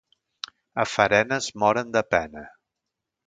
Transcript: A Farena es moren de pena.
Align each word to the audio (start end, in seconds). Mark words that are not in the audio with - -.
A 0.83 0.85
Farena 0.93 1.37
es 1.45 1.49
moren 1.65 1.93
de 1.99 2.05
pena. 2.17 2.45